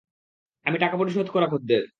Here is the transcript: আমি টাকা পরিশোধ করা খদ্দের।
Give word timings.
আমি 0.65 0.77
টাকা 0.77 0.95
পরিশোধ 0.97 1.27
করা 1.29 1.47
খদ্দের। 1.47 1.83